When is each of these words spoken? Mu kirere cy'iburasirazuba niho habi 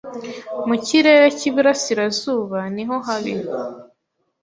Mu 0.67 0.75
kirere 0.85 1.27
cy'iburasirazuba 1.37 2.59
niho 2.75 2.95
habi 3.05 3.33